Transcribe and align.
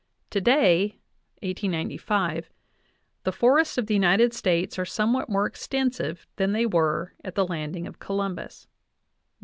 Today 0.31 0.97
the 1.41 2.11
forests 3.31 3.77
of 3.77 3.85
the 3.85 3.93
United 3.93 4.33
States 4.33 4.79
are 4.79 4.83
somewhat 4.83 5.29
more 5.29 5.45
extensive 5.45 6.25
than 6.37 6.53
they 6.53 6.65
were 6.65 7.13
at 7.23 7.35
the 7.35 7.45
landing 7.45 7.85
of 7.85 7.99
Columbus" 7.99 8.65
(Nat. 8.65 8.71